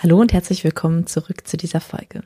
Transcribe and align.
Hallo 0.00 0.20
und 0.20 0.32
herzlich 0.32 0.62
willkommen 0.62 1.08
zurück 1.08 1.48
zu 1.48 1.56
dieser 1.56 1.80
Folge. 1.80 2.22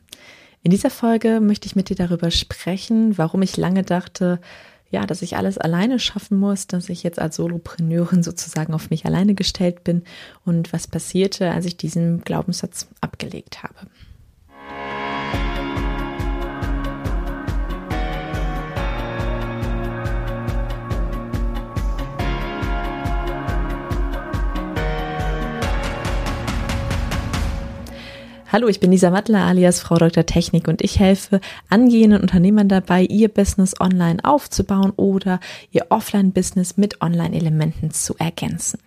In 0.62 0.70
dieser 0.70 0.90
Folge 0.90 1.40
möchte 1.40 1.64
ich 1.64 1.74
mit 1.74 1.88
dir 1.88 1.96
darüber 1.96 2.30
sprechen, 2.30 3.16
warum 3.16 3.40
ich 3.40 3.56
lange 3.56 3.82
dachte, 3.82 4.42
ja, 4.90 5.06
dass 5.06 5.22
ich 5.22 5.38
alles 5.38 5.56
alleine 5.56 5.98
schaffen 5.98 6.38
muss, 6.38 6.66
dass 6.66 6.90
ich 6.90 7.02
jetzt 7.02 7.18
als 7.18 7.36
Solopreneurin 7.36 8.22
sozusagen 8.22 8.74
auf 8.74 8.90
mich 8.90 9.06
alleine 9.06 9.34
gestellt 9.34 9.84
bin 9.84 10.02
und 10.44 10.74
was 10.74 10.86
passierte, 10.86 11.50
als 11.50 11.64
ich 11.64 11.78
diesen 11.78 12.20
Glaubenssatz 12.20 12.88
abgelegt 13.00 13.62
habe. 13.62 13.86
Hallo, 28.52 28.68
ich 28.68 28.80
bin 28.80 28.90
Lisa 28.90 29.08
Mattler 29.08 29.46
alias 29.46 29.80
Frau 29.80 29.96
Dr. 29.96 30.26
Technik 30.26 30.68
und 30.68 30.82
ich 30.82 30.98
helfe 30.98 31.40
angehenden 31.70 32.20
Unternehmern 32.20 32.68
dabei, 32.68 33.02
ihr 33.02 33.30
Business 33.30 33.72
online 33.80 34.22
aufzubauen 34.22 34.90
oder 34.90 35.40
ihr 35.70 35.86
Offline-Business 35.88 36.76
mit 36.76 37.00
Online-Elementen 37.00 37.92
zu 37.92 38.14
ergänzen. 38.18 38.78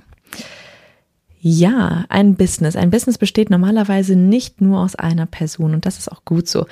Ja, 1.42 2.06
ein 2.10 2.36
Business. 2.36 2.76
Ein 2.76 2.92
Business 2.92 3.18
besteht 3.18 3.50
normalerweise 3.50 4.16
nicht 4.16 4.62
nur 4.62 4.82
aus 4.82 4.96
einer 4.96 5.26
Person 5.26 5.74
und 5.74 5.88
das 5.88 5.98
ist 5.98 6.12
auch 6.12 6.24
gut 6.26 6.48
so. 6.48 6.68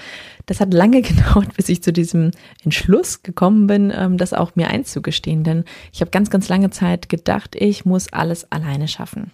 Das 0.45 0.59
hat 0.59 0.71
lange 0.71 1.01
gedauert, 1.01 1.55
bis 1.57 1.69
ich 1.69 1.81
zu 1.81 1.91
diesem 1.91 2.29
Entschluss 2.63 3.23
gekommen 3.23 3.65
bin, 3.65 3.91
ähm, 3.95 4.19
das 4.19 4.33
auch 4.33 4.55
mir 4.55 4.67
einzugestehen, 4.67 5.43
denn 5.43 5.63
ich 5.91 6.01
habe 6.01 6.11
ganz, 6.11 6.29
ganz 6.29 6.47
lange 6.47 6.69
Zeit 6.69 7.09
gedacht, 7.09 7.55
ich 7.55 7.85
muss 7.85 8.13
alles 8.13 8.51
alleine 8.51 8.87
schaffen. 8.87 9.31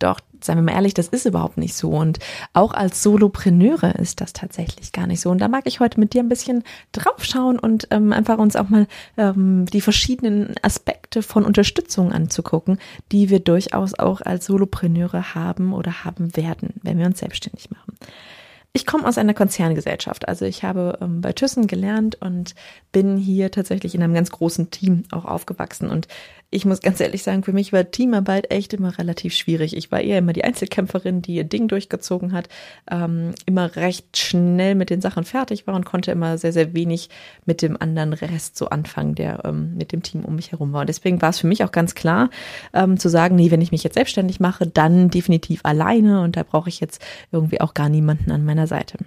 Doch 0.00 0.18
seien 0.42 0.56
wir 0.56 0.62
mal 0.62 0.72
ehrlich, 0.72 0.94
das 0.94 1.08
ist 1.08 1.26
überhaupt 1.26 1.58
nicht 1.58 1.74
so. 1.74 1.90
Und 1.90 2.18
auch 2.52 2.72
als 2.72 3.02
Solopreneure 3.02 3.94
ist 3.96 4.20
das 4.20 4.32
tatsächlich 4.32 4.92
gar 4.92 5.06
nicht 5.06 5.20
so. 5.20 5.30
Und 5.30 5.38
da 5.38 5.48
mag 5.48 5.66
ich 5.66 5.80
heute 5.80 6.00
mit 6.00 6.14
dir 6.14 6.22
ein 6.22 6.28
bisschen 6.28 6.64
draufschauen 6.92 7.58
und 7.58 7.86
ähm, 7.90 8.12
einfach 8.12 8.38
uns 8.38 8.56
auch 8.56 8.68
mal 8.68 8.86
ähm, 9.16 9.66
die 9.66 9.80
verschiedenen 9.80 10.54
Aspekte 10.62 11.22
von 11.22 11.44
Unterstützung 11.44 12.12
anzugucken, 12.12 12.78
die 13.12 13.30
wir 13.30 13.40
durchaus 13.40 13.98
auch 13.98 14.20
als 14.22 14.46
Solopreneure 14.46 15.34
haben 15.34 15.72
oder 15.72 16.04
haben 16.04 16.36
werden, 16.36 16.74
wenn 16.82 16.98
wir 16.98 17.06
uns 17.06 17.20
selbstständig 17.20 17.70
machen. 17.70 17.94
Ich 18.72 18.86
komme 18.86 19.06
aus 19.06 19.18
einer 19.18 19.34
Konzerngesellschaft. 19.34 20.28
Also 20.28 20.44
ich 20.44 20.62
habe 20.62 20.98
ähm, 21.00 21.20
bei 21.20 21.32
Thyssen 21.32 21.66
gelernt 21.66 22.16
und 22.20 22.54
bin 22.92 23.16
hier 23.16 23.50
tatsächlich 23.50 23.96
in 23.96 24.02
einem 24.02 24.14
ganz 24.14 24.30
großen 24.30 24.70
Team 24.70 25.02
auch 25.10 25.24
aufgewachsen. 25.24 25.90
Und 25.90 26.06
ich 26.52 26.64
muss 26.64 26.80
ganz 26.80 26.98
ehrlich 26.98 27.22
sagen, 27.22 27.44
für 27.44 27.52
mich 27.52 27.72
war 27.72 27.92
Teamarbeit 27.92 28.50
echt 28.50 28.74
immer 28.74 28.98
relativ 28.98 29.34
schwierig. 29.34 29.76
Ich 29.76 29.92
war 29.92 30.00
eher 30.00 30.18
immer 30.18 30.32
die 30.32 30.42
Einzelkämpferin, 30.42 31.22
die 31.22 31.36
ihr 31.36 31.44
Ding 31.44 31.68
durchgezogen 31.68 32.32
hat, 32.32 32.48
ähm, 32.90 33.32
immer 33.46 33.76
recht 33.76 34.16
schnell 34.18 34.74
mit 34.74 34.90
den 34.90 35.00
Sachen 35.00 35.24
fertig 35.24 35.68
war 35.68 35.76
und 35.76 35.84
konnte 35.84 36.10
immer 36.10 36.38
sehr, 36.38 36.52
sehr 36.52 36.74
wenig 36.74 37.08
mit 37.46 37.62
dem 37.62 37.80
anderen 37.80 38.12
Rest 38.14 38.56
so 38.56 38.68
anfangen, 38.68 39.14
der 39.14 39.44
ähm, 39.44 39.76
mit 39.76 39.92
dem 39.92 40.02
Team 40.02 40.24
um 40.24 40.34
mich 40.34 40.50
herum 40.50 40.72
war. 40.72 40.80
Und 40.80 40.88
deswegen 40.88 41.22
war 41.22 41.30
es 41.30 41.38
für 41.38 41.46
mich 41.46 41.62
auch 41.62 41.72
ganz 41.72 41.94
klar 41.94 42.30
ähm, 42.72 42.98
zu 42.98 43.08
sagen, 43.08 43.36
nee, 43.36 43.52
wenn 43.52 43.62
ich 43.62 43.70
mich 43.70 43.84
jetzt 43.84 43.94
selbstständig 43.94 44.40
mache, 44.40 44.66
dann 44.66 45.08
definitiv 45.08 45.60
alleine 45.62 46.22
und 46.22 46.36
da 46.36 46.42
brauche 46.42 46.68
ich 46.68 46.80
jetzt 46.80 47.00
irgendwie 47.30 47.60
auch 47.60 47.74
gar 47.74 47.88
niemanden 47.88 48.32
an 48.32 48.44
meiner 48.44 48.66
Seite. 48.66 48.98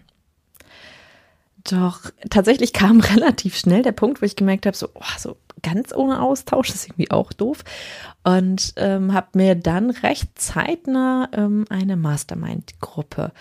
Doch 1.69 1.99
tatsächlich 2.29 2.71
kam 2.71 2.99
relativ 3.01 3.57
schnell 3.57 3.81
der 3.81 3.91
Punkt, 3.91 4.21
wo 4.21 4.25
ich 4.25 4.37
gemerkt 4.37 4.65
habe, 4.65 4.77
so, 4.77 4.87
oh, 4.93 5.17
so 5.17 5.35
ganz 5.63 5.93
ohne 5.93 6.21
Austausch, 6.21 6.67
das 6.67 6.75
ist 6.77 6.85
irgendwie 6.89 7.09
auch 7.11 7.33
doof. 7.33 7.63
Und 8.23 8.73
ähm, 8.75 9.13
habe 9.13 9.29
mir 9.33 9.55
dann 9.55 9.89
recht 9.89 10.29
zeitnah 10.35 11.29
ähm, 11.33 11.65
eine 11.69 11.95
Mastermind-Gruppe 11.95 13.31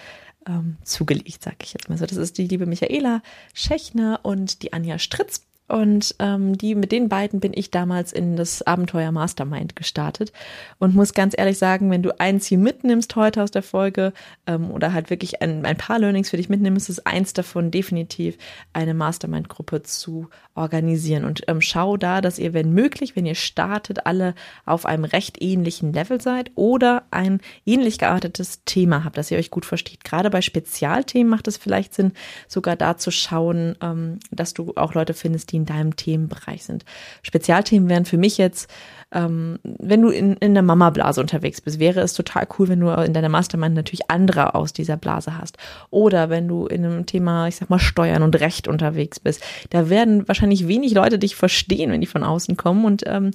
ähm, 0.47 0.77
zugelegt, 0.83 1.43
sag 1.43 1.63
ich 1.63 1.75
jetzt 1.75 1.89
mal 1.89 1.99
so. 1.99 2.07
Das 2.07 2.17
ist 2.17 2.39
die 2.39 2.47
liebe 2.47 2.67
Michaela 2.67 3.23
Schechner 3.53 4.21
und 4.23 4.63
die 4.63 4.73
Anja 4.73 4.99
Stritz. 4.99 5.43
Und 5.73 6.17
ähm, 6.19 6.59
die, 6.59 6.75
mit 6.75 6.93
den 6.93 7.09
beiden 7.09 7.41
bin 7.41 7.53
ich 7.55 7.71
damals 7.71 8.13
in 8.13 8.37
das 8.37 8.61
Abenteuer 8.61 9.11
Mastermind 9.11 9.75
gestartet. 9.75 10.31
Und 10.79 10.95
muss 10.95 11.15
ganz 11.15 11.35
ehrlich 11.35 11.57
sagen, 11.57 11.91
wenn 11.91 12.03
du 12.03 12.21
eins 12.21 12.45
hier 12.45 12.59
mitnimmst 12.59 13.17
heute 13.17 13.43
aus 13.43 13.53
der 13.53 13.63
Folge 13.63 14.13
ähm, 14.47 14.71
oder 14.71 14.93
halt 14.93 15.09
wirklich 15.09 15.41
ein, 15.41 15.65
ein 15.65 15.79
paar 15.79 15.99
Learnings 15.99 16.29
für 16.29 16.37
dich 16.37 16.51
mitnimmst, 16.51 16.91
ist 16.91 17.07
eins 17.07 17.33
davon 17.33 17.71
definitiv 17.71 18.37
eine 18.75 18.93
Mastermind-Gruppe 18.93 19.83
zu 19.83 20.29
organisieren. 20.55 21.25
Und 21.25 21.45
ähm, 21.49 21.63
schau 21.63 21.97
da, 21.97 22.21
dass 22.21 22.39
ihr, 22.39 22.53
wenn 22.53 22.75
möglich, 22.75 23.17
wenn 23.17 23.25
ihr 23.25 23.35
startet, 23.35 24.05
alle 24.05 24.35
auf 24.67 24.85
einem 24.85 25.05
recht 25.05 25.41
ähnlichen 25.41 25.95
Level 25.95 26.21
seid 26.21 26.51
oder 26.55 27.05
ein 27.11 27.41
ähnlich 27.65 27.97
geartetes 27.97 28.63
Thema 28.67 29.05
habt, 29.05 29.17
dass 29.17 29.31
ihr 29.31 29.39
euch 29.39 29.51
gut 29.51 29.65
versteht. 29.65 30.05
Gerade 30.05 30.29
bei 30.29 30.43
Spezialthemen 30.43 31.31
macht 31.31 31.49
es 31.49 31.57
vielleicht 31.57 31.95
Sinn, 31.95 32.13
sogar 32.47 32.77
da 32.77 32.99
zu 32.99 33.11
schauen, 33.11 33.79
ähm, 33.81 34.19
dass 34.31 34.53
du 34.53 34.75
auch 34.77 34.93
Leute 34.93 35.15
findest, 35.15 35.51
die 35.53 35.62
in 35.63 35.67
deinem 35.67 35.97
Themenbereich 35.97 36.65
sind. 36.65 36.85
Spezialthemen 37.23 37.89
wären 37.89 38.05
für 38.05 38.17
mich 38.17 38.39
jetzt, 38.39 38.69
ähm, 39.13 39.59
wenn 39.63 40.03
du 40.03 40.09
in, 40.09 40.35
in 40.35 40.55
der 40.55 40.63
Mama-Blase 40.63 41.21
unterwegs 41.21 41.61
bist, 41.61 41.79
wäre 41.79 42.01
es 42.01 42.15
total 42.15 42.49
cool, 42.59 42.69
wenn 42.69 42.81
du 42.81 42.91
in 42.91 43.13
deiner 43.13 43.29
Mastermind 43.29 43.75
natürlich 43.75 44.11
andere 44.11 44.55
aus 44.55 44.73
dieser 44.73 44.97
Blase 44.97 45.39
hast. 45.39 45.59
Oder 45.91 46.31
wenn 46.31 46.49
du 46.49 46.67
in 46.67 46.85
einem 46.85 47.07
Thema, 47.07 47.47
ich 47.47 47.57
sag 47.57 47.71
mal, 47.71 47.79
Steuern 47.79 48.23
und 48.23 48.41
Recht 48.41 48.67
unterwegs 48.69 49.21
bist. 49.21 49.43
Da 49.71 49.89
werden 49.89 50.27
wahrscheinlich 50.27 50.67
wenig 50.67 50.95
Leute 50.95 51.19
dich 51.19 51.37
verstehen, 51.37 51.91
wenn 51.91 52.01
die 52.01 52.07
von 52.07 52.25
außen 52.25 52.57
kommen. 52.57 52.85
Und 52.85 53.05
ähm, 53.07 53.31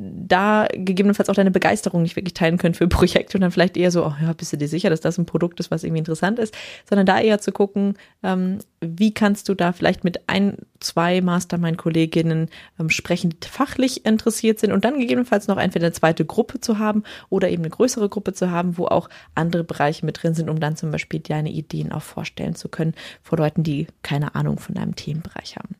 da 0.00 0.68
gegebenenfalls 0.70 1.28
auch 1.28 1.34
deine 1.34 1.50
Begeisterung 1.50 2.02
nicht 2.02 2.14
wirklich 2.14 2.34
teilen 2.34 2.56
können 2.56 2.74
für 2.74 2.86
Projekte 2.86 3.36
und 3.36 3.40
dann 3.40 3.50
vielleicht 3.50 3.76
eher 3.76 3.90
so, 3.90 4.06
oh 4.06 4.14
ja, 4.22 4.32
bist 4.32 4.52
du 4.52 4.56
dir 4.56 4.68
sicher, 4.68 4.90
dass 4.90 5.00
das 5.00 5.18
ein 5.18 5.26
Produkt 5.26 5.58
ist, 5.58 5.72
was 5.72 5.82
irgendwie 5.82 5.98
interessant 5.98 6.38
ist, 6.38 6.56
sondern 6.88 7.04
da 7.04 7.18
eher 7.18 7.40
zu 7.40 7.50
gucken, 7.50 7.94
ähm, 8.22 8.58
wie 8.80 9.12
kannst 9.12 9.48
du 9.48 9.54
da 9.54 9.72
vielleicht 9.72 10.04
mit 10.04 10.28
ein, 10.28 10.56
zwei 10.78 11.20
Mastermind-Kolleginnen 11.20 12.48
ähm, 12.78 12.90
sprechen, 12.90 13.30
die 13.30 13.48
fachlich 13.48 14.06
interessiert 14.06 14.60
sind 14.60 14.70
und 14.70 14.84
dann 14.84 15.00
gegebenenfalls 15.00 15.48
noch 15.48 15.58
entweder 15.58 15.86
eine 15.86 15.92
zweite 15.92 16.24
Gruppe 16.24 16.60
zu 16.60 16.78
haben 16.78 17.02
oder 17.28 17.48
eben 17.48 17.64
eine 17.64 17.70
größere 17.70 18.08
Gruppe 18.08 18.34
zu 18.34 18.52
haben, 18.52 18.78
wo 18.78 18.86
auch 18.86 19.08
andere 19.34 19.64
Bereiche 19.64 20.06
mit 20.06 20.22
drin 20.22 20.34
sind, 20.34 20.48
um 20.48 20.60
dann 20.60 20.76
zum 20.76 20.92
Beispiel 20.92 21.18
deine 21.18 21.50
Ideen 21.50 21.90
auch 21.90 22.02
vorstellen 22.02 22.54
zu 22.54 22.68
können 22.68 22.94
vor 23.24 23.38
Leuten, 23.38 23.64
die 23.64 23.88
keine 24.02 24.36
Ahnung 24.36 24.60
von 24.60 24.76
deinem 24.76 24.94
Themenbereich 24.94 25.56
haben. 25.56 25.74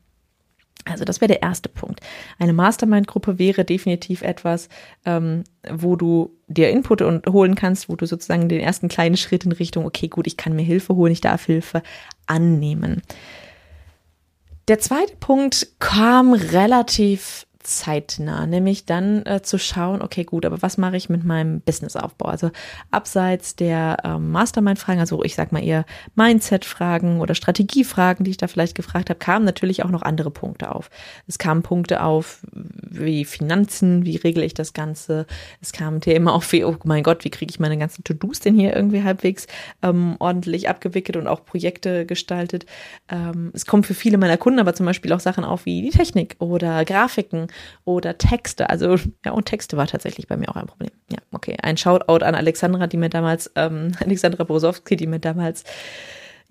Also 0.89 1.05
das 1.05 1.21
wäre 1.21 1.29
der 1.29 1.41
erste 1.41 1.69
Punkt. 1.69 2.01
Eine 2.37 2.53
Mastermind-Gruppe 2.53 3.39
wäre 3.39 3.65
definitiv 3.65 4.21
etwas, 4.21 4.69
ähm, 5.05 5.43
wo 5.69 5.95
du 5.95 6.35
dir 6.47 6.69
Input 6.69 7.01
und 7.01 7.27
holen 7.27 7.55
kannst, 7.55 7.89
wo 7.89 7.95
du 7.95 8.05
sozusagen 8.05 8.49
den 8.49 8.61
ersten 8.61 8.87
kleinen 8.87 9.17
Schritt 9.17 9.45
in 9.45 9.51
Richtung, 9.51 9.85
okay, 9.85 10.07
gut, 10.07 10.27
ich 10.27 10.37
kann 10.37 10.55
mir 10.55 10.63
Hilfe 10.63 10.95
holen, 10.95 11.13
ich 11.13 11.21
darf 11.21 11.45
Hilfe 11.45 11.83
annehmen. 12.25 13.01
Der 14.67 14.79
zweite 14.79 15.15
Punkt 15.19 15.67
kam 15.79 16.33
relativ 16.33 17.47
zeitnah, 17.69 18.47
nämlich 18.47 18.85
dann 18.85 19.25
äh, 19.25 19.41
zu 19.41 19.57
schauen, 19.57 20.01
okay, 20.01 20.23
gut, 20.23 20.45
aber 20.45 20.61
was 20.61 20.77
mache 20.77 20.97
ich 20.97 21.09
mit 21.09 21.23
meinem 21.23 21.61
Businessaufbau? 21.61 22.27
Also 22.27 22.51
abseits 22.91 23.55
der 23.55 23.97
ähm, 24.03 24.31
Mastermind-Fragen, 24.31 24.99
also 24.99 25.23
ich 25.23 25.35
sag 25.35 25.51
mal 25.51 25.63
eher 25.63 25.85
Mindset-Fragen 26.15 27.21
oder 27.21 27.35
Strategiefragen, 27.35 28.23
die 28.23 28.31
ich 28.31 28.37
da 28.37 28.47
vielleicht 28.47 28.75
gefragt 28.75 29.09
habe, 29.09 29.19
kamen 29.19 29.45
natürlich 29.45 29.83
auch 29.83 29.89
noch 29.89 30.01
andere 30.01 30.31
Punkte 30.31 30.73
auf. 30.73 30.89
Es 31.27 31.37
kamen 31.37 31.61
Punkte 31.61 32.03
auf 32.03 32.41
wie 32.51 33.23
Finanzen, 33.23 34.03
wie 34.05 34.17
regle 34.17 34.43
ich 34.43 34.53
das 34.53 34.73
Ganze? 34.73 35.27
Es 35.61 35.71
kamen 35.71 36.01
Themen 36.01 36.27
auf 36.27 36.51
wie, 36.51 36.63
oh 36.65 36.75
mein 36.83 37.03
Gott, 37.03 37.23
wie 37.23 37.29
kriege 37.29 37.51
ich 37.51 37.59
meine 37.59 37.77
ganzen 37.77 38.03
To-Dos 38.03 38.39
denn 38.39 38.55
hier 38.55 38.75
irgendwie 38.75 39.03
halbwegs 39.03 39.47
ähm, 39.83 40.15
ordentlich 40.19 40.69
abgewickelt 40.69 41.17
und 41.17 41.27
auch 41.27 41.45
Projekte 41.45 42.05
gestaltet? 42.05 42.65
Ähm, 43.09 43.51
es 43.53 43.65
kommen 43.65 43.83
für 43.83 43.93
viele 43.93 44.17
meiner 44.17 44.37
Kunden 44.37 44.59
aber 44.59 44.73
zum 44.73 44.85
Beispiel 44.85 45.13
auch 45.13 45.19
Sachen 45.19 45.43
auf 45.43 45.65
wie 45.65 45.81
die 45.81 45.91
Technik 45.91 46.35
oder 46.39 46.83
Grafiken 46.85 47.47
oder 47.85 48.17
Texte. 48.17 48.69
Also, 48.69 48.97
ja, 49.25 49.31
und 49.31 49.45
Texte 49.45 49.77
war 49.77 49.87
tatsächlich 49.87 50.27
bei 50.27 50.37
mir 50.37 50.49
auch 50.49 50.55
ein 50.55 50.67
Problem. 50.67 50.91
Ja, 51.11 51.19
okay. 51.31 51.57
Ein 51.61 51.77
Shoutout 51.77 52.25
an 52.25 52.35
Alexandra, 52.35 52.87
die 52.87 52.97
mir 52.97 53.09
damals, 53.09 53.51
ähm, 53.55 53.91
Alexandra 53.99 54.43
Borosowski, 54.43 54.95
die 54.95 55.07
mir 55.07 55.19
damals 55.19 55.63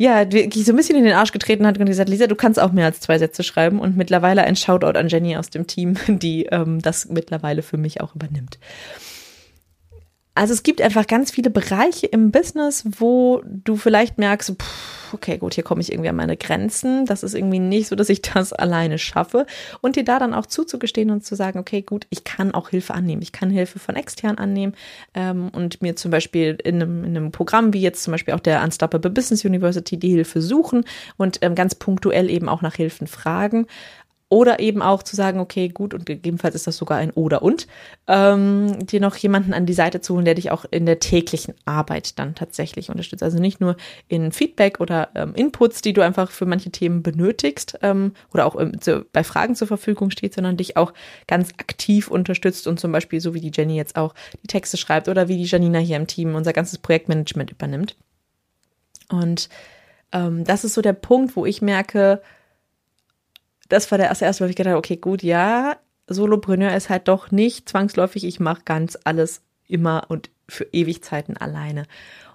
ja, 0.00 0.31
wirklich 0.31 0.64
so 0.64 0.72
ein 0.72 0.76
bisschen 0.76 0.96
in 0.96 1.05
den 1.05 1.14
Arsch 1.14 1.32
getreten 1.32 1.66
hat 1.66 1.76
und 1.76 1.84
gesagt, 1.84 2.08
Lisa, 2.08 2.28
du 2.28 2.37
kannst 2.37 2.60
auch 2.60 2.70
mehr 2.70 2.87
als 2.87 3.00
zwei 3.00 3.19
Sätze 3.19 3.43
schreiben. 3.43 3.81
Und 3.81 3.96
mittlerweile 3.96 4.44
ein 4.44 4.55
Shoutout 4.55 4.96
an 4.96 5.08
Jenny 5.08 5.37
aus 5.37 5.50
dem 5.50 5.66
Team, 5.66 5.96
die 6.06 6.46
ähm, 6.46 6.81
das 6.81 7.08
mittlerweile 7.08 7.62
für 7.62 7.76
mich 7.76 8.00
auch 8.00 8.14
übernimmt. 8.14 8.58
Also 10.37 10.55
es 10.55 10.62
gibt 10.62 10.81
einfach 10.81 11.08
ganz 11.08 11.32
viele 11.32 11.50
Bereiche 11.50 12.06
im 12.06 12.31
Business, 12.31 12.84
wo 12.87 13.43
du 13.44 13.76
vielleicht 13.76 14.19
merkst, 14.19 14.50
pff, 14.50 14.97
okay, 15.14 15.38
gut, 15.38 15.55
hier 15.55 15.64
komme 15.64 15.81
ich 15.81 15.93
irgendwie 15.93 16.08
an 16.08 16.16
meine 16.16 16.37
Grenzen. 16.37 17.06
Das 17.06 17.22
ist 17.22 17.34
irgendwie 17.34 17.58
nicht 17.58 17.88
so, 17.88 17.96
dass 17.96 18.08
ich 18.08 18.22
das 18.22 18.52
alleine 18.52 18.99
schaffe. 18.99 19.46
Und 19.81 19.96
dir 19.96 20.05
da 20.05 20.19
dann 20.19 20.34
auch 20.34 20.46
zuzugestehen 20.46 21.10
und 21.10 21.25
zu 21.25 21.34
sagen, 21.34 21.58
okay, 21.58 21.82
gut, 21.82 22.06
ich 22.10 22.25
kann 22.25 22.52
auch 22.52 22.70
Hilfe 22.70 22.94
annehmen. 22.94 23.22
Ich 23.22 23.32
kann 23.32 23.50
Hilfe 23.50 23.78
von 23.78 23.96
extern 23.96 24.38
annehmen 24.38 24.75
ähm, 25.14 25.50
und 25.55 25.82
mir 25.82 25.96
zum 25.96 26.10
Beispiel 26.10 26.58
in 26.64 26.76
einem, 26.76 27.05
in 27.05 27.16
einem 27.16 27.32
Programm 27.32 27.72
wie 27.72 27.81
jetzt 27.81 28.02
zum 28.02 28.12
Beispiel 28.12 28.34
auch 28.34 28.40
der 28.40 28.62
Unstoppable 28.62 29.10
Business 29.10 29.44
University 29.44 29.96
die 29.96 30.10
Hilfe 30.10 30.40
suchen 30.40 30.84
und 31.16 31.38
ähm, 31.43 31.55
ganz 31.55 31.75
punktuell 31.75 32.31
eben 32.31 32.49
auch 32.49 32.62
nach 32.62 32.75
Hilfen 32.75 33.06
fragen 33.06 33.66
Oder 34.30 34.60
eben 34.60 34.82
auch 34.82 35.02
zu 35.02 35.16
sagen, 35.16 35.40
okay, 35.40 35.69
gut, 35.69 35.94
und 35.94 36.04
gegebenenfalls 36.04 36.54
ist 36.54 36.66
das 36.66 36.76
sogar 36.76 36.98
ein 36.98 37.12
Oder 37.12 37.40
und, 37.40 37.66
ähm, 38.08 38.86
dir 38.86 39.00
noch 39.00 39.16
jemanden 39.16 39.54
an 39.54 39.64
die 39.64 39.72
Seite 39.72 40.02
zu 40.02 40.14
holen, 40.14 40.26
der 40.26 40.34
dich 40.34 40.50
auch 40.50 40.66
in 40.70 40.84
der 40.84 40.98
täglichen 41.00 41.54
Arbeit 41.64 42.19
dann 42.19 42.34
tatsächlich 42.34 42.90
unterstützt. 42.90 43.22
Also 43.22 43.38
nicht 43.38 43.62
nur 43.62 43.76
in 44.06 44.30
Feedback 44.30 44.80
oder 44.80 45.08
ähm, 45.14 45.34
Inputs, 45.34 45.80
die 45.80 45.94
du 45.94 46.02
einfach 46.02 46.30
für 46.30 46.44
manche 46.44 46.70
Themen 46.70 47.02
benötigst 47.02 47.78
ähm, 47.80 48.12
oder 48.34 48.44
auch 48.44 48.60
ähm, 48.60 48.78
zu, 48.82 49.06
bei 49.12 49.25
Fragen 49.25 49.54
zur 49.54 49.66
Verfügung 49.66 50.10
steht, 50.10 50.34
sondern 50.34 50.58
dich 50.58 50.76
auch 50.76 50.92
ganz 51.26 51.52
aktiv 51.56 52.08
unterstützt 52.08 52.66
und 52.66 52.78
zum 52.78 52.92
Beispiel 52.92 53.20
so 53.20 53.32
wie 53.32 53.40
die 53.40 53.52
Jenny 53.54 53.76
jetzt 53.76 53.96
auch 53.96 54.14
die 54.42 54.46
Texte 54.46 54.76
schreibt 54.76 55.08
oder 55.08 55.28
wie 55.28 55.38
die 55.38 55.44
Janina 55.44 55.78
hier 55.78 55.96
im 55.96 56.06
Team 56.06 56.34
unser 56.34 56.52
ganzes 56.52 56.76
Projektmanagement 56.76 57.50
übernimmt. 57.50 57.96
Und 59.08 59.48
ähm, 60.12 60.44
das 60.44 60.64
ist 60.64 60.74
so 60.74 60.82
der 60.82 60.92
Punkt, 60.92 61.34
wo 61.34 61.46
ich 61.46 61.62
merke, 61.62 62.20
das 63.69 63.91
war 63.91 63.99
der 63.99 64.09
erste, 64.09 64.25
erste, 64.25 64.44
wo 64.44 64.49
ich 64.49 64.56
gedacht 64.56 64.73
habe, 64.73 64.79
okay, 64.79 64.97
gut, 64.97 65.23
ja, 65.23 65.76
Solopreneur 66.06 66.75
ist 66.75 66.88
halt 66.88 67.09
doch 67.09 67.31
nicht 67.31 67.69
zwangsläufig, 67.69 68.25
ich 68.25 68.41
mache 68.41 68.62
ganz 68.65 68.99
alles 69.05 69.43
immer 69.67 70.06
und 70.09 70.31
für 70.48 70.66
Ewigzeiten 70.72 71.36
alleine. 71.36 71.84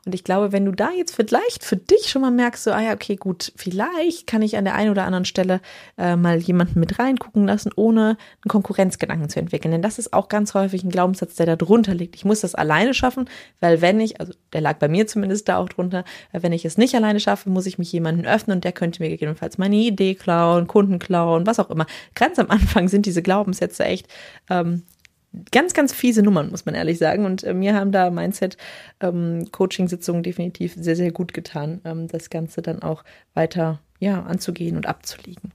Und 0.06 0.13
ich 0.13 0.25
glaube, 0.25 0.51
wenn 0.51 0.65
du 0.65 0.74
da 0.74 0.89
jetzt 0.92 1.15
vielleicht 1.15 1.63
für 1.63 1.77
dich 1.77 2.10
schon 2.10 2.21
mal 2.21 2.31
merkst, 2.31 2.65
so, 2.65 2.71
ah 2.71 2.81
ja, 2.81 2.94
okay, 2.94 3.15
gut, 3.15 3.54
vielleicht 3.56 4.27
kann 4.27 4.42
ich 4.42 4.57
an 4.57 4.65
der 4.65 4.75
einen 4.75 4.92
oder 4.92 5.06
anderen 5.06 5.24
Stelle 5.24 5.62
äh, 5.98 6.18
mal 6.18 6.39
jemanden 6.39 6.81
mit 6.81 7.00
reingucken 7.00 7.48
lassen, 7.48 7.71
ohne 7.77 8.01
einen 8.10 8.50
Konkurrenzgedanken 8.50 9.30
zu 9.30 9.39
entwickeln. 9.39 9.71
Denn 9.71 9.81
das 9.81 10.00
ist 10.00 10.12
auch 10.12 10.27
ganz 10.27 10.56
häufig 10.56 10.83
ein 10.83 10.89
Glaubenssatz, 10.89 11.36
der 11.36 11.45
da 11.45 11.56
drunter 11.56 11.95
liegt. 11.95 12.15
Ich 12.15 12.25
muss 12.25 12.42
das 12.42 12.54
alleine 12.54 12.94
schaffen, 12.94 13.30
weil 13.62 13.81
wenn 13.81 14.01
ich, 14.01 14.19
also 14.19 14.33
der 14.51 14.60
lag 14.60 14.77
bei 14.77 14.89
mir 14.89 15.07
zumindest 15.07 15.48
da 15.48 15.57
auch 15.57 15.69
drunter, 15.69 16.04
weil 16.33 16.44
wenn 16.44 16.51
ich 16.51 16.65
es 16.65 16.77
nicht 16.77 16.95
alleine 16.95 17.21
schaffe, 17.21 17.50
muss 17.50 17.65
ich 17.65 17.77
mich 17.77 17.92
jemanden 17.94 18.25
öffnen 18.25 18.57
und 18.57 18.65
der 18.65 18.74
könnte 18.74 19.01
mir 19.01 19.10
gegebenenfalls 19.10 19.57
meine 19.57 19.77
Idee 19.77 20.15
klauen, 20.15 20.68
Kunden 20.68 21.00
klauen, 21.00 21.48
was 21.48 21.60
auch 21.60 21.69
immer. 21.69 21.86
Ganz 22.13 22.39
am 22.39 22.50
Anfang 22.50 22.89
sind 22.89 23.06
diese 23.06 23.21
Glaubenssätze 23.21 23.86
echt 23.86 24.07
ähm, 24.50 24.83
ganz, 25.52 25.74
ganz 25.74 25.94
fiese 25.94 26.24
Nummern, 26.24 26.52
muss 26.52 26.66
man 26.66 26.76
ehrlich 26.76 26.98
sagen. 26.98 27.26
Und 27.26 27.44
äh, 27.44 27.54
mir 27.54 27.76
haben 27.76 27.92
da 27.92 28.10
Mindset-Coaching-Sitzungen 28.10 30.20
ähm, 30.20 30.24
definitiv 30.24 30.74
sehr, 30.76 30.96
sehr 30.96 31.12
gut 31.12 31.34
getan, 31.34 31.82
ähm, 31.86 32.08
das 32.08 32.30
Ganze 32.30 32.62
dann 32.62 32.82
auch 32.82 33.04
weiter 33.34 33.82
ja, 34.00 34.24
anzugehen 34.24 34.78
und 34.78 34.86
abzulegen. 34.86 35.52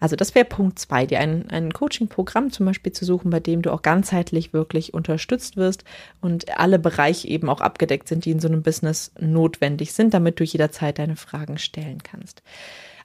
Also 0.00 0.16
das 0.16 0.34
wäre 0.34 0.46
Punkt 0.46 0.78
zwei, 0.78 1.04
dir 1.04 1.20
ein, 1.20 1.50
ein 1.50 1.72
Coaching-Programm 1.72 2.50
zum 2.50 2.64
Beispiel 2.64 2.92
zu 2.92 3.04
suchen, 3.04 3.30
bei 3.30 3.38
dem 3.38 3.60
du 3.60 3.70
auch 3.70 3.82
ganzheitlich 3.82 4.54
wirklich 4.54 4.94
unterstützt 4.94 5.58
wirst 5.58 5.84
und 6.22 6.58
alle 6.58 6.78
Bereiche 6.78 7.28
eben 7.28 7.50
auch 7.50 7.60
abgedeckt 7.60 8.08
sind, 8.08 8.24
die 8.24 8.30
in 8.30 8.40
so 8.40 8.48
einem 8.48 8.62
Business 8.62 9.12
notwendig 9.20 9.92
sind, 9.92 10.14
damit 10.14 10.40
du 10.40 10.44
jederzeit 10.44 10.98
deine 10.98 11.16
Fragen 11.16 11.58
stellen 11.58 12.02
kannst. 12.02 12.42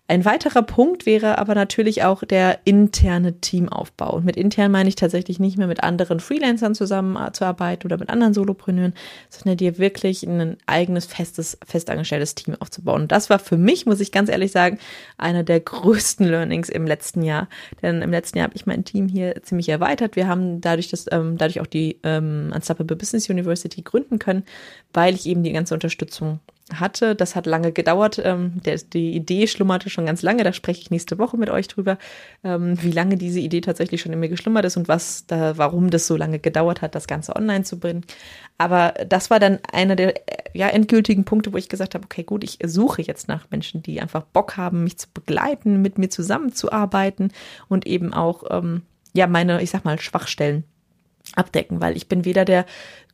Ein 0.07 0.23
weiterer 0.23 0.61
Punkt 0.61 1.07
wäre 1.07 1.39
aber 1.39 1.55
natürlich 1.55 2.03
auch 2.03 2.23
der 2.23 2.59
interne 2.63 3.41
Teamaufbau. 3.41 4.17
Und 4.17 4.25
mit 4.25 4.37
intern 4.37 4.71
meine 4.71 4.87
ich 4.87 4.95
tatsächlich 4.95 5.39
nicht 5.39 5.57
mehr 5.57 5.65
mit 5.65 5.81
anderen 5.81 6.19
Freelancern 6.19 6.75
zusammenzuarbeiten 6.75 7.87
oder 7.87 7.97
mit 7.97 8.11
anderen 8.11 8.35
Solopreneuren, 8.35 8.93
sondern 9.31 9.57
dir 9.57 9.79
wirklich 9.79 10.21
ein 10.21 10.57
eigenes 10.67 11.07
festes, 11.07 11.57
festangestelltes 11.65 12.35
Team 12.35 12.53
aufzubauen. 12.59 13.01
Und 13.03 13.11
das 13.11 13.31
war 13.31 13.39
für 13.39 13.57
mich, 13.57 13.87
muss 13.87 13.99
ich 13.99 14.11
ganz 14.11 14.29
ehrlich 14.29 14.51
sagen, 14.51 14.77
einer 15.17 15.41
der 15.41 15.59
größten 15.59 16.27
Learnings 16.27 16.69
im 16.69 16.85
letzten 16.85 17.23
Jahr. 17.23 17.49
Denn 17.81 18.03
im 18.03 18.11
letzten 18.11 18.37
Jahr 18.37 18.45
habe 18.45 18.55
ich 18.55 18.67
mein 18.67 18.85
Team 18.85 19.07
hier 19.07 19.41
ziemlich 19.41 19.69
erweitert. 19.69 20.15
Wir 20.15 20.27
haben 20.27 20.61
dadurch, 20.61 20.89
dass, 20.89 21.07
ähm, 21.11 21.39
dadurch 21.39 21.61
auch 21.61 21.67
die 21.67 21.99
ähm, 22.03 22.51
Unstoppable 22.53 22.95
Business 22.95 23.27
University 23.27 23.81
gründen 23.81 24.19
können, 24.19 24.43
weil 24.93 25.15
ich 25.15 25.25
eben 25.25 25.41
die 25.41 25.51
ganze 25.51 25.73
Unterstützung 25.73 26.41
hatte. 26.73 27.15
Das 27.15 27.35
hat 27.35 27.45
lange 27.45 27.71
gedauert. 27.71 28.19
Ähm, 28.23 28.53
der, 28.65 28.77
die 28.77 29.15
Idee 29.15 29.47
schlummerte 29.47 29.89
schon 29.89 30.05
ganz 30.05 30.21
lange. 30.21 30.43
Da 30.43 30.51
spreche 30.51 30.81
ich 30.81 30.91
nächste 30.91 31.19
Woche 31.19 31.37
mit 31.37 31.49
euch 31.49 31.67
drüber, 31.67 31.97
ähm, 32.43 32.81
wie 32.81 32.91
lange 32.91 33.17
diese 33.17 33.39
Idee 33.39 33.61
tatsächlich 33.61 34.01
schon 34.01 34.13
in 34.13 34.19
mir 34.19 34.29
geschlummert 34.29 34.65
ist 34.65 34.77
und 34.77 34.87
was 34.87 35.27
da, 35.27 35.57
warum 35.57 35.89
das 35.91 36.07
so 36.07 36.17
lange 36.17 36.39
gedauert 36.39 36.81
hat, 36.81 36.95
das 36.95 37.07
Ganze 37.07 37.35
online 37.35 37.63
zu 37.63 37.79
bringen. 37.79 38.03
Aber 38.57 38.93
das 39.07 39.29
war 39.29 39.39
dann 39.39 39.59
einer 39.71 39.95
der 39.95 40.15
ja, 40.53 40.69
endgültigen 40.69 41.23
Punkte, 41.23 41.53
wo 41.53 41.57
ich 41.57 41.69
gesagt 41.69 41.93
habe, 41.93 42.05
okay, 42.05 42.23
gut, 42.23 42.43
ich 42.43 42.57
suche 42.63 43.01
jetzt 43.01 43.27
nach 43.27 43.49
Menschen, 43.51 43.83
die 43.83 44.01
einfach 44.01 44.23
Bock 44.23 44.57
haben, 44.57 44.83
mich 44.83 44.97
zu 44.97 45.07
begleiten, 45.13 45.81
mit 45.81 45.97
mir 45.97 46.09
zusammenzuarbeiten 46.09 47.31
und 47.67 47.85
eben 47.85 48.13
auch 48.13 48.43
ähm, 48.49 48.81
ja 49.13 49.27
meine, 49.27 49.61
ich 49.61 49.69
sag 49.69 49.85
mal, 49.85 49.99
Schwachstellen 49.99 50.63
abdecken, 51.35 51.81
weil 51.81 51.97
ich 51.97 52.07
bin 52.07 52.25
weder 52.25 52.45
der 52.45 52.65